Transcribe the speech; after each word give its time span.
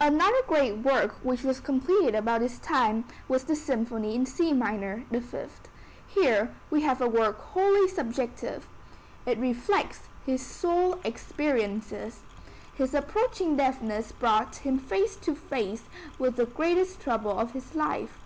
Another 0.00 0.40
great 0.46 0.84
work 0.84 1.14
which 1.24 1.42
was 1.42 1.58
completed 1.58 2.14
about 2.14 2.42
this 2.42 2.60
time 2.60 3.04
was 3.26 3.42
the 3.42 3.56
Symphony 3.56 4.14
in 4.14 4.24
C 4.24 4.52
minor 4.52 5.02
(The 5.10 5.20
Fifth). 5.20 5.66
Here 6.06 6.54
we 6.70 6.82
have 6.82 7.00
a 7.02 7.08
work 7.08 7.40
wholly 7.40 7.88
subjective. 7.88 8.68
It 9.26 9.36
reflects 9.38 10.02
his 10.24 10.46
soul 10.46 11.00
experiences. 11.02 12.20
His 12.72 12.94
approaching 12.94 13.56
deafness 13.56 14.12
brought 14.12 14.54
him 14.54 14.78
face 14.78 15.16
to 15.16 15.34
face 15.34 15.82
with 16.20 16.36
the 16.36 16.46
greatest 16.46 17.00
trouble 17.00 17.36
of 17.36 17.50
his 17.50 17.74
life. 17.74 18.20